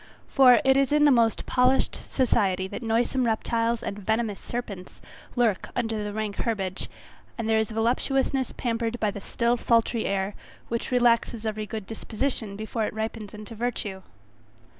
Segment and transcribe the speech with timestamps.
[0.27, 4.99] For it is in the most polished society that noisome reptiles and venomous serpents
[5.35, 6.89] lurk under the rank herbage;
[7.37, 10.33] and there is voluptuousness pampered by the still sultry air,
[10.69, 14.01] which relaxes every good disposition before it ripens into virtue.